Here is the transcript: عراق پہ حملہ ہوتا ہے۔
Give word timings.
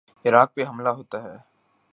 عراق 0.25 0.53
پہ 0.55 0.61
حملہ 0.65 0.89
ہوتا 0.89 1.23
ہے۔ 1.23 1.35